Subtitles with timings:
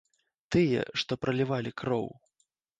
[0.55, 2.13] Тыя, што пралівалі кроў.